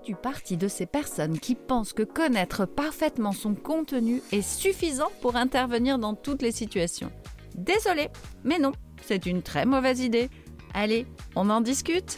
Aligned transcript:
Fais-tu 0.00 0.14
partie 0.14 0.56
de 0.56 0.66
ces 0.66 0.86
personnes 0.86 1.38
qui 1.38 1.54
pensent 1.54 1.92
que 1.92 2.02
connaître 2.02 2.64
parfaitement 2.64 3.32
son 3.32 3.54
contenu 3.54 4.22
est 4.32 4.40
suffisant 4.40 5.10
pour 5.20 5.36
intervenir 5.36 5.98
dans 5.98 6.14
toutes 6.14 6.40
les 6.40 6.52
situations? 6.52 7.10
Désolé, 7.54 8.08
mais 8.42 8.58
non, 8.58 8.72
c'est 9.02 9.26
une 9.26 9.42
très 9.42 9.66
mauvaise 9.66 10.00
idée. 10.00 10.30
Allez, 10.72 11.06
on 11.36 11.50
en 11.50 11.60
discute 11.60 12.16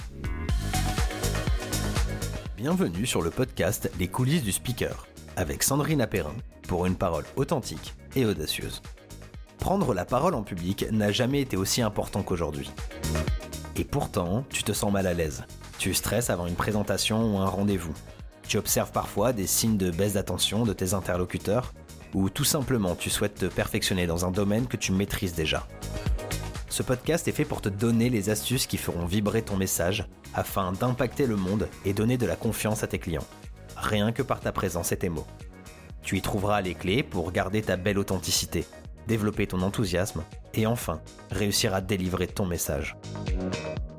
Bienvenue 2.57 3.05
sur 3.05 3.21
le 3.21 3.31
podcast 3.31 3.91
Les 3.99 4.07
coulisses 4.07 4.45
du 4.45 4.53
speaker, 4.53 5.09
avec 5.35 5.65
Sandrine 5.65 6.03
Apérin, 6.03 6.37
pour 6.69 6.87
une 6.87 6.97
parole 6.97 7.25
authentique 7.35 7.95
et 8.15 8.25
audacieuse. 8.25 8.81
Prendre 9.59 9.93
la 9.93 10.05
parole 10.05 10.35
en 10.35 10.45
public 10.45 10.87
n'a 10.93 11.11
jamais 11.11 11.41
été 11.41 11.57
aussi 11.57 11.83
important 11.83 12.23
qu'aujourd'hui. 12.23 12.71
Et 13.75 13.85
pourtant, 13.85 14.45
tu 14.51 14.63
te 14.63 14.73
sens 14.73 14.93
mal 14.93 15.09
à 15.09 15.15
l'aise. 15.15 15.45
Tu 15.83 15.95
stresses 15.95 16.31
avant 16.31 16.47
une 16.47 16.55
présentation 16.55 17.35
ou 17.35 17.39
un 17.39 17.47
rendez-vous. 17.47 17.93
Tu 18.47 18.57
observes 18.57 18.93
parfois 18.93 19.33
des 19.33 19.49
signes 19.49 19.79
de 19.79 19.91
baisse 19.91 20.13
d'attention 20.13 20.63
de 20.63 20.73
tes 20.73 20.95
interlocuteurs, 20.95 21.75
ou 22.15 22.31
tout 22.31 22.45
simplement 22.45 22.95
tu 22.95 23.11
souhaites 23.11 23.35
te 23.35 23.47
perfectionner 23.47 24.07
dans 24.07 24.25
un 24.25 24.31
domaine 24.31 24.69
que 24.69 24.77
tu 24.77 24.93
maîtrises 24.93 25.35
déjà. 25.35 25.67
Ce 26.69 26.85
podcast 26.85 27.27
est 27.27 27.33
fait 27.33 27.45
pour 27.45 27.61
te 27.61 27.69
donner 27.69 28.11
les 28.11 28.31
astuces 28.31 28.69
qui 28.69 28.77
feront 28.77 29.07
vibrer 29.07 29.43
ton 29.43 29.57
message 29.57 30.07
afin 30.35 30.71
d'impacter 30.71 31.27
le 31.27 31.35
monde 31.35 31.69
et 31.85 31.95
donner 31.95 32.17
de 32.17 32.27
la 32.27 32.37
confiance 32.37 32.85
à 32.85 32.87
tes 32.87 33.01
clients. 33.01 33.27
Rien 33.77 34.13
que 34.13 34.23
par 34.23 34.39
ta 34.39 34.53
présence 34.53 34.93
et 34.93 34.99
tes 34.99 35.09
mots. 35.09 35.27
Tu 36.03 36.17
y 36.17 36.23
trouveras 36.23 36.61
les 36.61 36.77
clés 36.77 37.03
pour 37.03 37.33
garder 37.33 37.61
ta 37.61 37.77
belle 37.77 37.99
authenticité, 37.99 38.67
développer 39.09 39.49
ton 39.49 39.63
enthousiasme 39.63 40.23
et 40.55 40.65
enfin 40.65 41.01
réussir 41.33 41.75
à 41.75 41.81
délivrer 41.81 42.29
ton 42.29 42.47
message. 42.47 42.97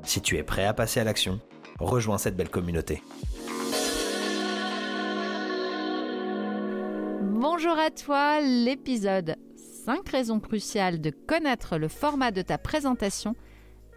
Si 0.02 0.22
tu 0.22 0.38
es 0.38 0.42
prêt 0.42 0.64
à 0.64 0.72
passer 0.72 0.98
à 0.98 1.04
l'action, 1.04 1.40
rejoins 1.78 2.18
cette 2.18 2.36
belle 2.36 2.50
communauté. 2.50 3.02
Bonjour 7.22 7.78
à 7.78 7.90
toi, 7.90 8.40
l'épisode 8.40 9.36
5 9.84 10.08
raisons 10.08 10.40
cruciales 10.40 11.00
de 11.00 11.10
connaître 11.10 11.76
le 11.76 11.88
format 11.88 12.30
de 12.30 12.42
ta 12.42 12.56
présentation 12.56 13.34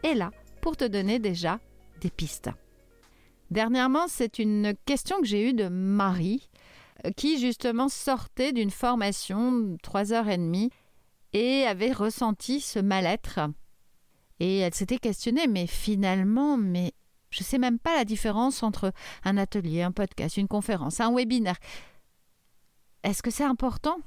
est 0.03 0.15
là 0.15 0.31
pour 0.61 0.75
te 0.75 0.85
donner 0.85 1.19
déjà 1.19 1.59
des 2.01 2.09
pistes. 2.09 2.49
Dernièrement, 3.51 4.07
c'est 4.07 4.39
une 4.39 4.73
question 4.85 5.21
que 5.21 5.27
j'ai 5.27 5.49
eue 5.49 5.53
de 5.53 5.69
Marie, 5.69 6.49
euh, 7.05 7.11
qui 7.15 7.39
justement 7.39 7.87
sortait 7.87 8.51
d'une 8.51 8.71
formation 8.71 9.51
de 9.51 9.77
3 9.81 10.11
heures 10.11 10.27
et 10.27 10.37
demie 10.37 10.69
et 11.33 11.63
avait 11.63 11.93
ressenti 11.93 12.59
ce 12.59 12.79
mal-être. 12.79 13.39
Et 14.39 14.57
elle 14.57 14.73
s'était 14.73 14.97
questionnée, 14.97 15.47
mais 15.47 15.67
finalement, 15.67 16.57
mais 16.57 16.93
je 17.29 17.41
ne 17.41 17.45
sais 17.45 17.57
même 17.57 17.79
pas 17.79 17.95
la 17.95 18.05
différence 18.05 18.63
entre 18.63 18.93
un 19.23 19.37
atelier, 19.37 19.81
un 19.81 19.91
podcast, 19.91 20.37
une 20.37 20.47
conférence, 20.47 20.99
un 20.99 21.13
webinaire. 21.13 21.57
Est-ce 23.03 23.21
que 23.21 23.31
c'est 23.31 23.43
important? 23.43 23.97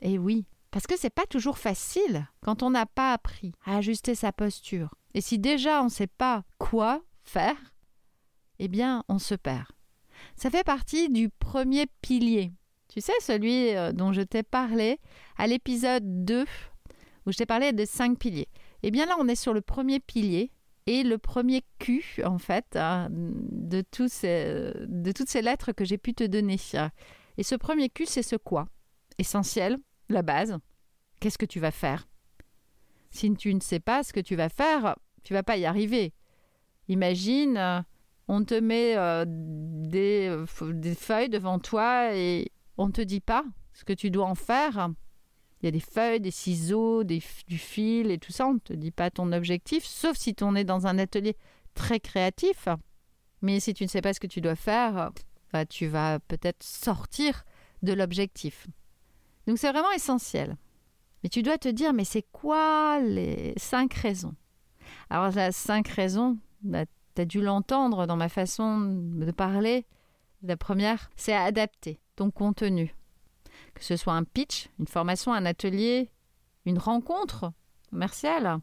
Eh 0.00 0.18
oui, 0.18 0.46
parce 0.70 0.86
que 0.86 0.98
c'est 0.98 1.10
pas 1.10 1.26
toujours 1.26 1.58
facile 1.58 2.26
quand 2.40 2.62
on 2.62 2.70
n'a 2.70 2.86
pas 2.86 3.12
appris 3.12 3.52
à 3.64 3.76
ajuster 3.76 4.14
sa 4.14 4.32
posture. 4.32 4.94
Et 5.14 5.20
si 5.20 5.38
déjà 5.38 5.80
on 5.80 5.84
ne 5.84 5.90
sait 5.90 6.08
pas 6.08 6.42
quoi 6.58 7.02
faire, 7.22 7.56
eh 8.58 8.68
bien 8.68 9.04
on 9.08 9.18
se 9.18 9.34
perd. 9.34 9.66
Ça 10.36 10.50
fait 10.50 10.64
partie 10.64 11.08
du 11.08 11.28
premier 11.28 11.86
pilier. 12.02 12.52
Tu 12.88 13.00
sais, 13.00 13.12
celui 13.20 13.74
euh, 13.74 13.92
dont 13.92 14.12
je 14.12 14.22
t'ai 14.22 14.42
parlé 14.42 15.00
à 15.36 15.46
l'épisode 15.46 16.24
2, 16.24 16.44
où 17.26 17.32
je 17.32 17.36
t'ai 17.36 17.46
parlé 17.46 17.72
de 17.72 17.84
cinq 17.84 18.18
piliers. 18.18 18.48
Eh 18.82 18.90
bien 18.90 19.06
là, 19.06 19.16
on 19.18 19.28
est 19.28 19.34
sur 19.36 19.54
le 19.54 19.60
premier 19.60 20.00
pilier 20.00 20.52
et 20.86 21.02
le 21.02 21.18
premier 21.18 21.62
Q, 21.78 22.20
en 22.24 22.38
fait, 22.38 22.76
hein, 22.76 23.08
de, 23.10 23.78
de 23.80 25.12
toutes 25.12 25.28
ces 25.28 25.42
lettres 25.42 25.72
que 25.72 25.84
j'ai 25.84 25.98
pu 25.98 26.14
te 26.14 26.24
donner. 26.24 26.56
Et 27.38 27.42
ce 27.42 27.54
premier 27.54 27.88
Q, 27.88 28.06
c'est 28.06 28.22
ce 28.22 28.36
quoi? 28.36 28.68
Essentiel, 29.18 29.78
la 30.08 30.22
base. 30.22 30.58
Qu'est-ce 31.20 31.38
que 31.38 31.46
tu 31.46 31.60
vas 31.60 31.70
faire? 31.70 32.06
Si 33.10 33.32
tu 33.34 33.54
ne 33.54 33.60
sais 33.60 33.80
pas 33.80 34.02
ce 34.02 34.12
que 34.12 34.20
tu 34.20 34.36
vas 34.36 34.48
faire, 34.48 34.96
tu 35.22 35.32
vas 35.32 35.42
pas 35.42 35.56
y 35.56 35.64
arriver. 35.64 36.12
Imagine, 36.88 37.84
on 38.28 38.44
te 38.44 38.58
met 38.58 38.96
euh, 38.96 39.24
des, 39.26 40.44
des, 40.74 40.94
feuilles 40.94 41.30
devant 41.30 41.58
toi 41.58 42.14
et 42.14 42.50
on 42.76 42.88
ne 42.88 42.92
te 42.92 43.00
dit 43.00 43.20
pas 43.20 43.44
ce 43.72 43.84
que 43.84 43.92
tu 43.92 44.10
dois 44.10 44.26
en 44.26 44.34
faire. 44.34 44.90
Il 45.64 45.68
y 45.68 45.68
a 45.68 45.70
des 45.70 45.80
feuilles, 45.80 46.20
des 46.20 46.30
ciseaux, 46.30 47.04
du 47.04 47.22
fil 47.22 48.10
et 48.10 48.18
tout 48.18 48.32
ça. 48.32 48.46
On 48.46 48.52
ne 48.52 48.58
te 48.58 48.74
dit 48.74 48.90
pas 48.90 49.10
ton 49.10 49.32
objectif, 49.32 49.82
sauf 49.86 50.14
si 50.14 50.34
tu 50.34 50.44
es 50.58 50.64
dans 50.64 50.86
un 50.86 50.98
atelier 50.98 51.38
très 51.72 52.00
créatif. 52.00 52.68
Mais 53.40 53.60
si 53.60 53.72
tu 53.72 53.82
ne 53.82 53.88
sais 53.88 54.02
pas 54.02 54.12
ce 54.12 54.20
que 54.20 54.26
tu 54.26 54.42
dois 54.42 54.56
faire, 54.56 55.10
bah, 55.54 55.64
tu 55.64 55.86
vas 55.86 56.18
peut-être 56.18 56.62
sortir 56.62 57.44
de 57.82 57.94
l'objectif. 57.94 58.66
Donc 59.46 59.56
c'est 59.56 59.72
vraiment 59.72 59.90
essentiel. 59.92 60.58
Mais 61.22 61.30
tu 61.30 61.42
dois 61.42 61.56
te 61.56 61.68
dire, 61.68 61.94
mais 61.94 62.04
c'est 62.04 62.26
quoi 62.30 63.00
les 63.00 63.54
cinq 63.56 63.94
raisons? 63.94 64.34
Alors 65.08 65.30
les 65.30 65.50
cinq 65.50 65.88
raisons, 65.88 66.36
bah, 66.60 66.84
tu 67.14 67.22
as 67.22 67.24
dû 67.24 67.40
l'entendre 67.40 68.06
dans 68.06 68.16
ma 68.16 68.28
façon 68.28 68.80
de 68.80 69.30
parler. 69.30 69.86
La 70.42 70.58
première, 70.58 71.08
c'est 71.16 71.32
adapter 71.34 72.00
ton 72.16 72.30
contenu. 72.30 72.94
Que 73.74 73.84
ce 73.84 73.96
soit 73.96 74.14
un 74.14 74.24
pitch, 74.24 74.68
une 74.78 74.86
formation, 74.86 75.32
un 75.32 75.46
atelier, 75.46 76.10
une 76.66 76.78
rencontre 76.78 77.52
commerciale, 77.90 78.58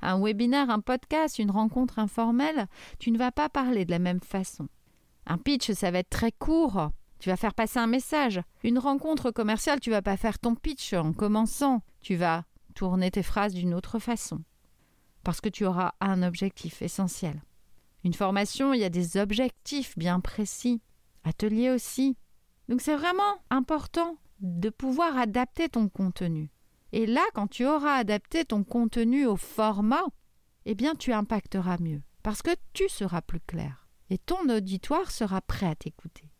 un 0.00 0.20
webinaire, 0.20 0.70
un 0.70 0.80
podcast, 0.80 1.38
une 1.38 1.50
rencontre 1.50 1.98
informelle, 1.98 2.66
tu 2.98 3.10
ne 3.10 3.18
vas 3.18 3.32
pas 3.32 3.48
parler 3.48 3.84
de 3.84 3.90
la 3.90 3.98
même 3.98 4.20
façon. 4.20 4.68
Un 5.26 5.38
pitch, 5.38 5.72
ça 5.72 5.90
va 5.90 5.98
être 5.98 6.10
très 6.10 6.32
court, 6.32 6.90
tu 7.18 7.30
vas 7.30 7.36
faire 7.36 7.54
passer 7.54 7.78
un 7.78 7.86
message. 7.86 8.40
Une 8.62 8.78
rencontre 8.78 9.30
commerciale, 9.30 9.80
tu 9.80 9.90
vas 9.90 10.02
pas 10.02 10.16
faire 10.16 10.38
ton 10.38 10.54
pitch 10.54 10.92
en 10.92 11.12
commençant. 11.12 11.82
Tu 12.00 12.14
vas 12.14 12.44
tourner 12.74 13.10
tes 13.10 13.22
phrases 13.22 13.54
d'une 13.54 13.74
autre 13.74 13.98
façon. 13.98 14.42
Parce 15.24 15.40
que 15.40 15.48
tu 15.48 15.66
auras 15.66 15.92
un 16.00 16.22
objectif 16.22 16.80
essentiel. 16.80 17.42
Une 18.04 18.14
formation, 18.14 18.72
il 18.72 18.80
y 18.80 18.84
a 18.84 18.90
des 18.90 19.16
objectifs 19.16 19.98
bien 19.98 20.20
précis. 20.20 20.80
Atelier 21.24 21.70
aussi. 21.70 22.16
Donc 22.68 22.80
c'est 22.80 22.94
vraiment 22.94 23.42
important 23.50 24.16
de 24.40 24.70
pouvoir 24.70 25.16
adapter 25.16 25.68
ton 25.68 25.88
contenu. 25.88 26.50
Et 26.92 27.06
là, 27.06 27.24
quand 27.34 27.48
tu 27.48 27.66
auras 27.66 27.94
adapté 27.94 28.44
ton 28.44 28.64
contenu 28.64 29.26
au 29.26 29.36
format, 29.36 30.04
eh 30.64 30.74
bien 30.74 30.94
tu 30.94 31.12
impacteras 31.12 31.78
mieux. 31.80 32.02
Parce 32.22 32.42
que 32.42 32.50
tu 32.72 32.88
seras 32.88 33.22
plus 33.22 33.40
clair. 33.40 33.88
Et 34.10 34.18
ton 34.18 34.48
auditoire 34.48 35.10
sera 35.10 35.40
prêt 35.40 35.66
à 35.66 35.74
t'écouter. 35.74 36.30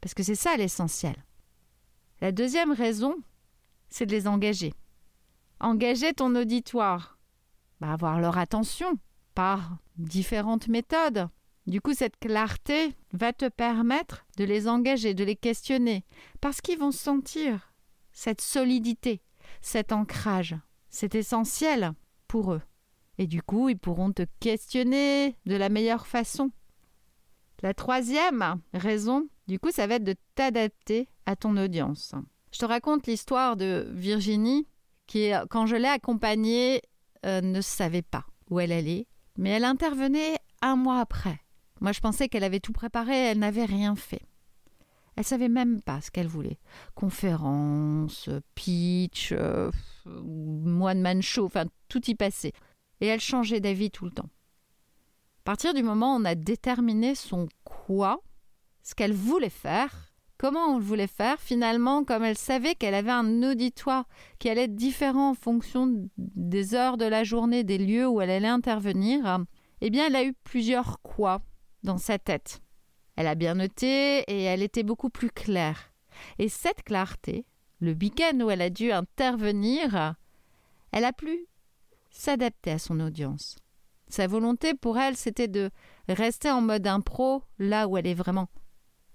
Parce 0.00 0.14
que 0.14 0.22
c'est 0.22 0.34
ça 0.34 0.56
l'essentiel. 0.56 1.24
La 2.20 2.32
deuxième 2.32 2.72
raison, 2.72 3.16
c'est 3.88 4.06
de 4.06 4.12
les 4.12 4.26
engager. 4.26 4.72
Engager 5.60 6.12
ton 6.12 6.34
auditoire. 6.34 7.18
Bah, 7.80 7.92
avoir 7.92 8.20
leur 8.20 8.38
attention 8.38 8.98
par 9.34 9.78
différentes 9.96 10.68
méthodes. 10.68 11.28
Du 11.66 11.80
coup, 11.80 11.94
cette 11.94 12.18
clarté 12.18 12.94
va 13.12 13.32
te 13.32 13.48
permettre 13.48 14.24
de 14.36 14.44
les 14.44 14.68
engager, 14.68 15.14
de 15.14 15.24
les 15.24 15.34
questionner, 15.34 16.04
parce 16.40 16.60
qu'ils 16.60 16.78
vont 16.78 16.92
sentir 16.92 17.72
cette 18.12 18.40
solidité, 18.40 19.20
cet 19.62 19.90
ancrage. 19.90 20.56
C'est 20.90 21.16
essentiel 21.16 21.92
pour 22.28 22.52
eux. 22.52 22.62
Et 23.18 23.26
du 23.26 23.42
coup, 23.42 23.68
ils 23.68 23.78
pourront 23.78 24.12
te 24.12 24.24
questionner 24.38 25.36
de 25.46 25.56
la 25.56 25.68
meilleure 25.68 26.06
façon. 26.06 26.52
La 27.62 27.74
troisième 27.74 28.60
raison, 28.72 29.26
du 29.48 29.58
coup, 29.58 29.70
ça 29.72 29.86
va 29.86 29.94
être 29.94 30.04
de 30.04 30.14
t'adapter 30.34 31.08
à 31.24 31.34
ton 31.34 31.56
audience. 31.56 32.14
Je 32.52 32.58
te 32.58 32.64
raconte 32.64 33.06
l'histoire 33.06 33.56
de 33.56 33.88
Virginie 33.92 34.68
qui, 35.06 35.30
quand 35.50 35.66
je 35.66 35.76
l'ai 35.76 35.88
accompagnée, 35.88 36.82
euh, 37.24 37.40
ne 37.40 37.60
savait 37.60 38.02
pas 38.02 38.24
où 38.50 38.60
elle 38.60 38.72
allait, 38.72 39.08
mais 39.36 39.50
elle 39.50 39.64
intervenait 39.64 40.36
un 40.62 40.76
mois 40.76 41.00
après. 41.00 41.40
Moi, 41.80 41.92
je 41.92 42.00
pensais 42.00 42.28
qu'elle 42.28 42.44
avait 42.44 42.60
tout 42.60 42.72
préparé, 42.72 43.14
elle 43.14 43.38
n'avait 43.38 43.64
rien 43.64 43.96
fait. 43.96 44.22
Elle 45.16 45.24
savait 45.24 45.48
même 45.48 45.80
pas 45.80 46.00
ce 46.00 46.10
qu'elle 46.10 46.26
voulait. 46.26 46.58
Conférence, 46.94 48.28
pitch, 48.54 49.32
euh, 49.32 49.70
one 50.06 51.00
man 51.00 51.22
show, 51.22 51.46
enfin 51.46 51.64
tout 51.88 52.10
y 52.10 52.14
passait. 52.14 52.52
Et 53.00 53.06
elle 53.06 53.20
changeait 53.20 53.60
d'avis 53.60 53.90
tout 53.90 54.04
le 54.04 54.10
temps. 54.10 54.28
À 55.40 55.44
partir 55.44 55.74
du 55.74 55.82
moment 55.82 56.14
où 56.14 56.20
on 56.20 56.24
a 56.24 56.34
déterminé 56.34 57.14
son 57.14 57.48
quoi, 57.64 58.20
ce 58.82 58.94
qu'elle 58.94 59.14
voulait 59.14 59.48
faire, 59.48 60.12
comment 60.38 60.74
on 60.74 60.78
le 60.78 60.84
voulait 60.84 61.06
faire, 61.06 61.40
finalement, 61.40 62.04
comme 62.04 62.24
elle 62.24 62.36
savait 62.36 62.74
qu'elle 62.74 62.94
avait 62.94 63.10
un 63.10 63.42
auditoire 63.42 64.06
qui 64.38 64.50
allait 64.50 64.64
être 64.64 64.74
différent 64.74 65.30
en 65.30 65.34
fonction 65.34 66.08
des 66.18 66.74
heures 66.74 66.98
de 66.98 67.04
la 67.06 67.24
journée, 67.24 67.64
des 67.64 67.78
lieux 67.78 68.06
où 68.06 68.20
elle 68.20 68.30
allait 68.30 68.48
intervenir, 68.48 69.44
eh 69.80 69.90
bien, 69.90 70.08
elle 70.08 70.16
a 70.16 70.24
eu 70.24 70.34
plusieurs 70.44 71.00
quoi 71.02 71.40
dans 71.82 71.98
sa 71.98 72.18
tête. 72.18 72.62
Elle 73.16 73.26
a 73.26 73.34
bien 73.34 73.54
noté 73.54 74.20
et 74.20 74.42
elle 74.42 74.62
était 74.62 74.82
beaucoup 74.82 75.10
plus 75.10 75.30
claire. 75.30 75.92
Et 76.38 76.48
cette 76.48 76.82
clarté, 76.82 77.46
le 77.80 77.92
week-end 77.92 78.38
où 78.40 78.50
elle 78.50 78.62
a 78.62 78.70
dû 78.70 78.92
intervenir, 78.92 80.14
elle 80.92 81.04
a 81.04 81.12
pu 81.12 81.46
s'adapter 82.10 82.72
à 82.72 82.78
son 82.78 83.00
audience. 83.00 83.56
Sa 84.08 84.26
volonté 84.26 84.74
pour 84.74 84.98
elle, 84.98 85.16
c'était 85.16 85.48
de 85.48 85.70
rester 86.08 86.50
en 86.50 86.60
mode 86.60 86.86
impro, 86.86 87.42
là 87.58 87.88
où 87.88 87.96
elle 87.96 88.06
est 88.06 88.14
vraiment 88.14 88.48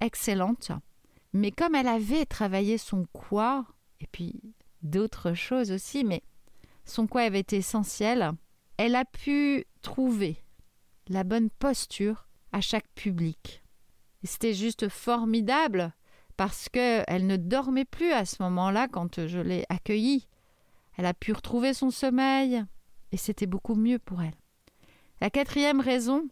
excellente. 0.02 0.72
Mais 1.34 1.52
comme 1.52 1.76
elle 1.76 1.88
avait 1.88 2.26
travaillé 2.26 2.78
son 2.78 3.06
quoi, 3.14 3.66
et 4.00 4.08
puis 4.08 4.42
d'autres 4.82 5.34
choses 5.34 5.72
aussi, 5.72 6.04
mais 6.04 6.24
son 6.86 7.08
quoi 7.08 7.22
avait 7.22 7.40
été 7.40 7.58
essentiel, 7.58 8.32
elle 8.78 8.96
a 8.96 9.06
pu 9.06 9.66
trouver 9.82 10.44
la 11.08 11.24
bonne 11.24 11.50
posture 11.50 12.28
à 12.52 12.62
chaque 12.62 12.88
public. 12.96 13.64
C'était 14.24 14.54
juste 14.54 14.90
formidable 14.90 15.94
parce 16.38 16.70
qu'elle 16.70 17.28
ne 17.28 17.38
dormait 17.38 17.86
plus 17.86 18.12
à 18.12 18.26
ce 18.26 18.42
moment-là 18.44 18.88
quand 18.88 19.28
je 19.28 19.40
l'ai 19.40 19.66
accueillie. 19.70 20.28
Elle 20.98 21.06
a 21.06 21.14
pu 21.14 21.34
retrouver 21.34 21.74
son 21.74 21.92
sommeil 21.92 22.64
et 23.12 23.18
c'était 23.18 23.46
beaucoup 23.46 23.76
mieux 23.76 24.00
pour 24.00 24.22
elle. 24.22 24.36
La 25.20 25.30
quatrième 25.30 25.82
raison, 25.82 26.28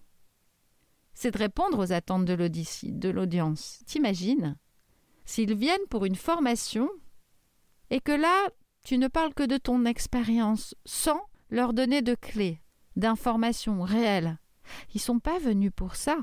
c'est 1.14 1.32
de 1.32 1.38
répondre 1.38 1.80
aux 1.80 1.92
attentes 1.92 2.26
de 2.26 3.10
l'audience. 3.10 3.82
T'imagines? 3.86 4.58
S'ils 5.26 5.56
viennent 5.56 5.88
pour 5.90 6.06
une 6.06 6.16
formation 6.16 6.90
et 7.90 8.00
que 8.00 8.12
là, 8.12 8.50
tu 8.84 8.98
ne 8.98 9.08
parles 9.08 9.34
que 9.34 9.44
de 9.44 9.58
ton 9.58 9.86
expérience 9.86 10.76
sans 10.86 11.22
leur 11.50 11.74
donner 11.74 12.02
de 12.02 12.16
clés, 12.16 12.62
d'informations 12.96 13.82
réelles. 13.82 14.40
Ils 14.94 15.02
sont 15.02 15.20
pas 15.20 15.40
venus 15.40 15.72
pour 15.76 15.96
ça. 15.96 16.18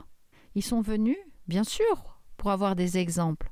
Ils 0.55 0.63
sont 0.63 0.81
venus, 0.81 1.19
bien 1.49 1.65
sûr, 1.65 2.21
pour 2.37 2.51
avoir 2.51 2.77
des 2.77 2.99
exemples, 2.99 3.51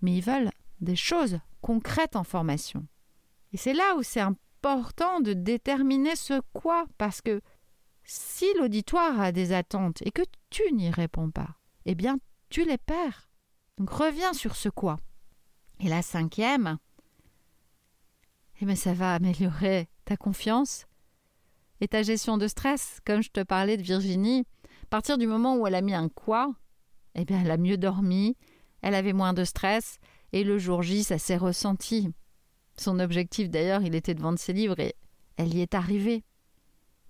mais 0.00 0.14
ils 0.14 0.22
veulent 0.22 0.50
des 0.80 0.96
choses 0.96 1.38
concrètes 1.60 2.16
en 2.16 2.24
formation. 2.24 2.86
Et 3.52 3.56
c'est 3.56 3.74
là 3.74 3.96
où 3.96 4.02
c'est 4.02 4.20
important 4.20 5.20
de 5.20 5.32
déterminer 5.32 6.16
ce 6.16 6.40
quoi, 6.52 6.86
parce 6.98 7.20
que 7.20 7.40
si 8.04 8.46
l'auditoire 8.58 9.20
a 9.20 9.32
des 9.32 9.52
attentes 9.52 10.02
et 10.02 10.10
que 10.10 10.22
tu 10.50 10.62
n'y 10.72 10.90
réponds 10.90 11.30
pas, 11.30 11.56
eh 11.86 11.94
bien, 11.94 12.18
tu 12.48 12.64
les 12.64 12.78
perds. 12.78 13.28
Donc 13.78 13.90
reviens 13.90 14.32
sur 14.32 14.56
ce 14.56 14.68
quoi. 14.68 14.98
Et 15.80 15.88
la 15.88 16.02
cinquième, 16.02 16.78
eh 18.60 18.66
bien, 18.66 18.76
ça 18.76 18.94
va 18.94 19.14
améliorer 19.14 19.88
ta 20.04 20.16
confiance 20.16 20.86
et 21.82 21.88
ta 21.88 22.04
gestion 22.04 22.38
de 22.38 22.46
stress. 22.46 23.00
Comme 23.04 23.22
je 23.22 23.30
te 23.30 23.42
parlais 23.42 23.76
de 23.76 23.82
Virginie, 23.82 24.46
à 24.84 24.86
partir 24.88 25.18
du 25.18 25.26
moment 25.26 25.56
où 25.56 25.66
elle 25.66 25.74
a 25.74 25.82
mis 25.82 25.94
un 25.94 26.08
quoi, 26.08 26.54
eh 27.16 27.24
bien, 27.24 27.42
elle 27.42 27.50
a 27.50 27.56
mieux 27.56 27.76
dormi, 27.76 28.36
elle 28.82 28.94
avait 28.94 29.12
moins 29.12 29.32
de 29.32 29.44
stress, 29.44 29.98
et 30.32 30.44
le 30.44 30.58
jour 30.58 30.82
J, 30.82 31.02
ça 31.02 31.18
s'est 31.18 31.36
ressenti. 31.36 32.08
Son 32.76 33.00
objectif, 33.00 33.50
d'ailleurs, 33.50 33.82
il 33.82 33.96
était 33.96 34.14
de 34.14 34.22
vendre 34.22 34.38
ses 34.38 34.52
livres, 34.52 34.78
et 34.78 34.94
elle 35.36 35.52
y 35.54 35.60
est 35.60 35.74
arrivée. 35.74 36.22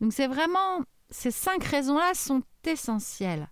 Donc, 0.00 0.14
c'est 0.14 0.26
vraiment. 0.26 0.80
Ces 1.10 1.30
cinq 1.30 1.62
raisons-là 1.64 2.14
sont 2.14 2.42
essentielles. 2.64 3.50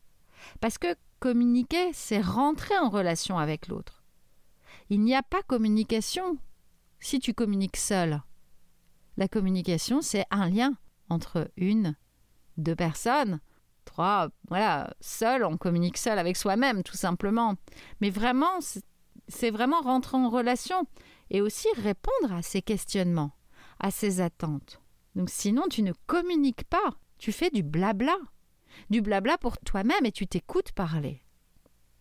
Parce 0.60 0.78
que 0.78 0.94
communiquer, 1.18 1.92
c'est 1.92 2.22
rentrer 2.22 2.78
en 2.78 2.88
relation 2.88 3.38
avec 3.38 3.68
l'autre. 3.68 4.02
Il 4.88 5.02
n'y 5.02 5.14
a 5.14 5.22
pas 5.22 5.42
communication 5.42 6.38
si 6.98 7.20
tu 7.20 7.34
communiques 7.34 7.76
seul. 7.76 8.22
La 9.18 9.28
communication, 9.28 10.00
c'est 10.00 10.24
un 10.30 10.48
lien 10.48 10.78
entre 11.10 11.50
une, 11.56 11.96
deux 12.56 12.76
personnes, 12.76 13.40
trois, 13.84 14.30
voilà, 14.48 14.94
seul, 15.00 15.44
on 15.44 15.56
communique 15.56 15.98
seul 15.98 16.18
avec 16.18 16.36
soi-même, 16.36 16.82
tout 16.82 16.96
simplement. 16.96 17.56
Mais 18.00 18.10
vraiment, 18.10 18.60
c'est 19.28 19.50
vraiment 19.50 19.80
rentrer 19.80 20.16
en 20.16 20.30
relation 20.30 20.86
et 21.30 21.40
aussi 21.40 21.68
répondre 21.76 22.32
à 22.32 22.42
ces 22.42 22.62
questionnements, 22.62 23.32
à 23.78 23.90
ces 23.90 24.20
attentes. 24.20 24.80
Donc 25.14 25.28
sinon, 25.30 25.64
tu 25.68 25.82
ne 25.82 25.92
communiques 26.06 26.64
pas, 26.64 26.98
tu 27.18 27.32
fais 27.32 27.50
du 27.50 27.62
blabla. 27.62 28.16
Du 28.88 29.02
blabla 29.02 29.36
pour 29.36 29.58
toi-même 29.58 30.06
et 30.06 30.12
tu 30.12 30.26
t'écoutes 30.26 30.72
parler. 30.72 31.22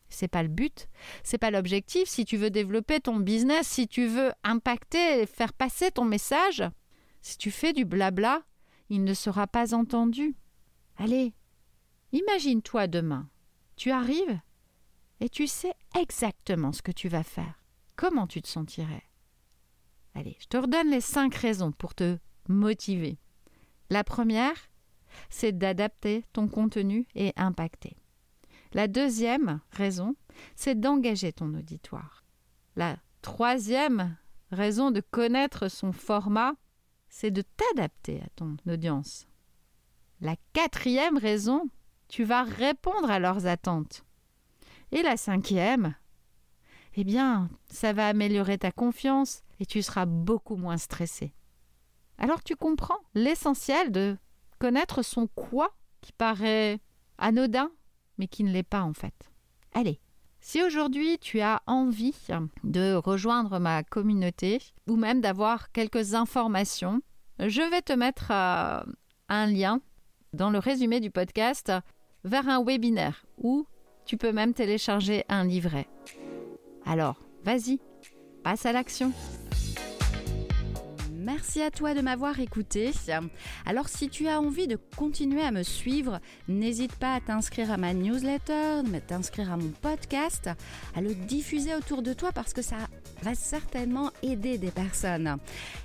C'est 0.09 0.27
pas 0.27 0.43
le 0.43 0.49
but, 0.49 0.87
c'est 1.23 1.37
pas 1.37 1.51
l'objectif. 1.51 2.07
Si 2.07 2.25
tu 2.25 2.37
veux 2.37 2.49
développer 2.49 2.99
ton 2.99 3.17
business, 3.17 3.67
si 3.67 3.87
tu 3.87 4.07
veux 4.07 4.31
impacter 4.43 5.25
faire 5.25 5.53
passer 5.53 5.91
ton 5.91 6.05
message, 6.05 6.63
si 7.21 7.37
tu 7.37 7.51
fais 7.51 7.73
du 7.73 7.85
blabla, 7.85 8.43
il 8.89 9.03
ne 9.03 9.13
sera 9.13 9.47
pas 9.47 9.73
entendu. 9.73 10.35
Allez, 10.97 11.33
imagine-toi 12.11 12.87
demain. 12.87 13.29
Tu 13.75 13.91
arrives 13.91 14.39
et 15.19 15.29
tu 15.29 15.47
sais 15.47 15.73
exactement 15.97 16.71
ce 16.71 16.81
que 16.81 16.91
tu 16.91 17.07
vas 17.07 17.23
faire. 17.23 17.63
Comment 17.95 18.27
tu 18.27 18.41
te 18.41 18.47
sentirais? 18.47 19.03
Allez, 20.15 20.37
je 20.39 20.47
te 20.47 20.57
redonne 20.57 20.89
les 20.89 21.01
cinq 21.01 21.35
raisons 21.35 21.71
pour 21.71 21.93
te 21.95 22.17
motiver. 22.47 23.19
La 23.89 24.03
première, 24.03 24.69
c'est 25.29 25.57
d'adapter 25.57 26.25
ton 26.33 26.47
contenu 26.47 27.07
et 27.15 27.33
impacter. 27.35 27.97
La 28.73 28.87
deuxième 28.87 29.61
raison, 29.71 30.15
c'est 30.55 30.79
d'engager 30.79 31.33
ton 31.33 31.53
auditoire. 31.53 32.23
La 32.75 32.97
troisième 33.21 34.15
raison 34.51 34.91
de 34.91 35.01
connaître 35.01 35.67
son 35.67 35.91
format, 35.91 36.53
c'est 37.09 37.31
de 37.31 37.41
t'adapter 37.41 38.21
à 38.21 38.29
ton 38.35 38.57
audience. 38.67 39.27
La 40.21 40.35
quatrième 40.53 41.17
raison, 41.17 41.69
tu 42.07 42.23
vas 42.23 42.43
répondre 42.43 43.09
à 43.09 43.19
leurs 43.19 43.45
attentes. 43.45 44.03
Et 44.91 45.01
la 45.01 45.17
cinquième, 45.17 45.95
eh 46.95 47.03
bien, 47.03 47.49
ça 47.69 47.93
va 47.93 48.07
améliorer 48.07 48.57
ta 48.57 48.71
confiance 48.71 49.43
et 49.59 49.65
tu 49.65 49.81
seras 49.81 50.05
beaucoup 50.05 50.55
moins 50.55 50.77
stressé. 50.77 51.33
Alors 52.17 52.43
tu 52.43 52.55
comprends 52.55 52.99
l'essentiel 53.13 53.91
de 53.91 54.17
connaître 54.59 55.03
son 55.03 55.27
quoi 55.27 55.73
qui 56.01 56.11
paraît 56.11 56.79
anodin, 57.17 57.71
mais 58.17 58.27
qui 58.27 58.43
ne 58.43 58.51
l'est 58.51 58.63
pas 58.63 58.81
en 58.81 58.93
fait. 58.93 59.31
Allez, 59.73 59.99
si 60.41 60.63
aujourd'hui 60.63 61.17
tu 61.19 61.41
as 61.41 61.61
envie 61.67 62.15
de 62.63 62.95
rejoindre 62.95 63.59
ma 63.59 63.83
communauté 63.83 64.59
ou 64.87 64.95
même 64.95 65.21
d'avoir 65.21 65.71
quelques 65.71 66.13
informations, 66.13 67.01
je 67.39 67.61
vais 67.69 67.81
te 67.81 67.93
mettre 67.93 68.31
euh, 68.31 68.81
un 69.29 69.45
lien 69.47 69.81
dans 70.33 70.49
le 70.49 70.59
résumé 70.59 70.99
du 70.99 71.11
podcast 71.11 71.71
vers 72.23 72.47
un 72.47 72.63
webinaire 72.63 73.25
où 73.37 73.65
tu 74.05 74.17
peux 74.17 74.31
même 74.31 74.53
télécharger 74.53 75.23
un 75.29 75.45
livret. 75.45 75.87
Alors, 76.85 77.21
vas-y, 77.43 77.79
passe 78.43 78.65
à 78.65 78.71
l'action. 78.71 79.13
Merci 81.31 81.61
à 81.61 81.69
toi 81.69 81.93
de 81.93 82.01
m'avoir 82.01 82.39
écouté. 82.39 82.91
Alors 83.67 83.87
si 83.87 84.09
tu 84.09 84.27
as 84.27 84.41
envie 84.41 84.65
de 84.65 84.79
continuer 84.97 85.43
à 85.43 85.51
me 85.51 85.61
suivre, 85.61 86.19
n'hésite 86.47 86.95
pas 86.95 87.13
à 87.13 87.21
t'inscrire 87.21 87.71
à 87.71 87.77
ma 87.77 87.93
newsletter, 87.93 88.81
à 88.95 88.99
t'inscrire 88.99 89.51
à 89.51 89.57
mon 89.57 89.69
podcast, 89.69 90.49
à 90.95 91.01
le 91.01 91.13
diffuser 91.13 91.75
autour 91.75 92.01
de 92.01 92.13
toi 92.13 92.31
parce 92.31 92.51
que 92.51 92.63
ça 92.63 92.77
va 93.21 93.35
certainement 93.35 94.09
aider 94.23 94.57
des 94.57 94.71
personnes. 94.71 95.37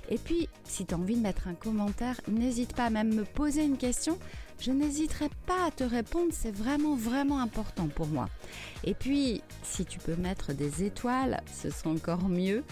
Et 0.09 0.17
puis, 0.17 0.49
si 0.63 0.83
tu 0.83 0.95
as 0.95 0.97
envie 0.97 1.15
de 1.15 1.21
mettre 1.21 1.47
un 1.47 1.53
commentaire, 1.53 2.19
n'hésite 2.27 2.75
pas 2.75 2.85
à 2.85 2.89
même 2.89 3.13
me 3.13 3.23
poser 3.23 3.65
une 3.65 3.77
question 3.77 4.17
je 4.59 4.71
n'hésiterai 4.71 5.29
pas 5.45 5.67
à 5.67 5.71
te 5.71 5.83
répondre, 5.83 6.31
c'est 6.31 6.53
vraiment 6.55 6.95
vraiment 6.95 7.39
important 7.39 7.87
pour 7.87 8.07
moi. 8.07 8.29
Et 8.83 8.93
puis, 8.93 9.41
si 9.63 9.85
tu 9.85 9.99
peux 9.99 10.15
mettre 10.15 10.53
des 10.53 10.83
étoiles, 10.83 11.41
ce 11.53 11.69
sera 11.69 11.89
encore 11.89 12.27
mieux, 12.29 12.63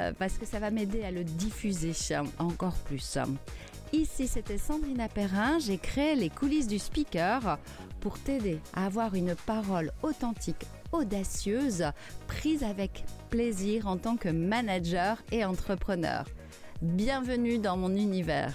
euh, 0.00 0.12
parce 0.18 0.38
que 0.38 0.46
ça 0.46 0.58
va 0.58 0.70
m'aider 0.70 1.02
à 1.02 1.10
le 1.10 1.24
diffuser 1.24 1.92
encore 2.38 2.76
plus. 2.84 3.18
Ici, 3.92 4.28
c'était 4.28 4.58
Sandrine 4.58 5.08
Perrin, 5.12 5.58
j'ai 5.58 5.78
créé 5.78 6.14
les 6.14 6.30
coulisses 6.30 6.68
du 6.68 6.78
speaker 6.78 7.58
pour 8.00 8.18
t'aider 8.18 8.60
à 8.72 8.86
avoir 8.86 9.14
une 9.14 9.34
parole 9.34 9.90
authentique, 10.02 10.66
audacieuse, 10.92 11.84
prise 12.28 12.62
avec 12.62 13.04
plaisir 13.30 13.88
en 13.88 13.96
tant 13.96 14.16
que 14.16 14.28
manager 14.28 15.22
et 15.32 15.44
entrepreneur. 15.44 16.24
Bienvenue 16.82 17.58
dans 17.58 17.76
mon 17.76 17.94
univers. 17.96 18.54